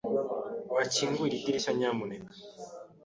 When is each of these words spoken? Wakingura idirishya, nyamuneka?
Wakingura 0.75 1.33
idirishya, 1.35 1.71
nyamuneka? 1.79 2.31